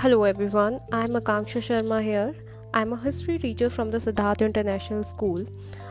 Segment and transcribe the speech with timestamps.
[0.00, 2.34] Hello everyone, I'm Akanksha Sharma here.
[2.72, 5.44] I'm a history teacher from the Siddharth International School.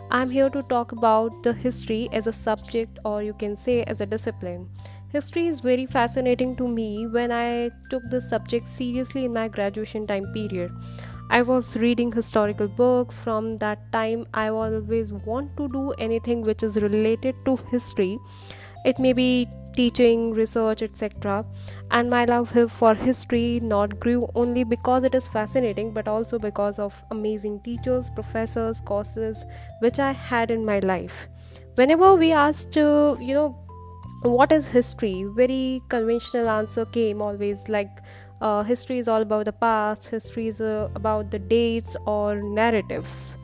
[0.10, 4.01] I'm here to talk about the history as a subject or you can say as
[4.01, 4.67] a discipline.
[5.10, 10.08] History is very fascinating to me when I took this subject seriously in my graduation
[10.08, 10.71] time period.
[11.29, 16.63] I was reading historical books from that time I always want to do anything which
[16.63, 18.17] is related to history.
[18.85, 21.45] It may be teaching, research, etc.
[21.91, 26.79] And my love for history not grew only because it is fascinating, but also because
[26.79, 29.45] of amazing teachers, professors, courses
[29.79, 31.27] which I had in my life.
[31.75, 33.55] Whenever we asked, uh, you know,
[34.23, 37.89] what is history, very conventional answer came always like
[38.41, 43.38] uh, history is all about the past, history is uh, about the dates or narratives.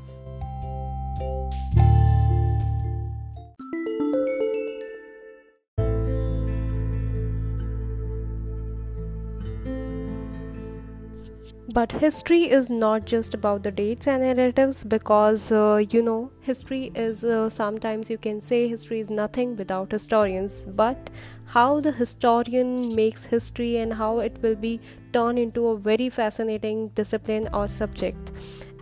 [11.74, 16.91] But history is not just about the dates and narratives because uh, you know history
[16.94, 20.54] is uh, sometimes you can say history is nothing without historians.
[20.68, 21.10] But
[21.46, 24.80] how the historian makes history and how it will be
[25.12, 28.32] turned into a very fascinating discipline or subject.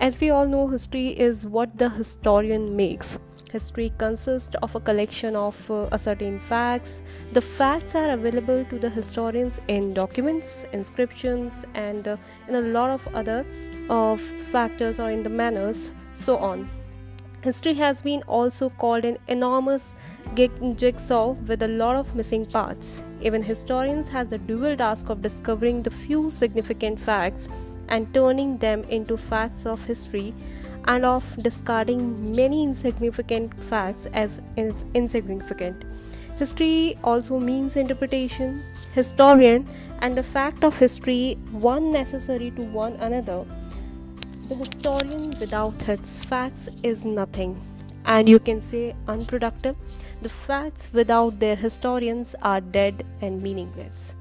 [0.02, 3.18] As we all know history is what the historian makes
[3.54, 7.04] History consists of a collection of uh, a certain facts.
[7.34, 12.90] The facts are available to the historians in documents, inscriptions, and uh, in a lot
[12.90, 13.46] of other
[14.52, 16.68] factors or in the manners, so on.
[17.44, 19.94] History has been also called an enormous
[20.34, 23.04] jigsaw with a lot of missing parts.
[23.22, 27.48] Even historians has the dual task of discovering the few significant facts
[27.88, 30.34] and turning them into facts of history
[30.86, 34.42] and of discarding many insignificant facts as
[34.94, 35.86] insignificant.
[36.38, 39.68] History also means interpretation, historian,
[40.02, 43.46] and the fact of history, one necessary to one another.
[44.50, 47.62] The historian without its facts is nothing,
[48.06, 49.78] and you can say unproductive.
[50.22, 54.16] The facts without their historians are dead and meaningless.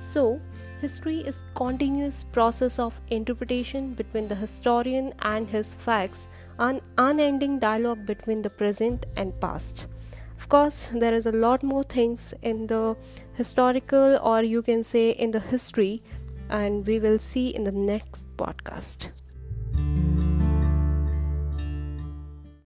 [0.00, 0.40] So,
[0.84, 6.28] history is continuous process of interpretation between the historian and his facts,
[6.58, 9.86] an unending dialogue between the present and past.
[10.38, 12.96] Of course, there is a lot more things in the
[13.32, 16.02] historical or you can say in the history
[16.50, 19.08] and we will see in the next podcast.